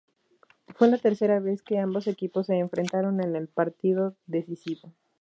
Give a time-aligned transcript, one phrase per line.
[0.69, 4.95] Fue la tercera vez que ambos equipos se enfrentaron en el partido decisivo.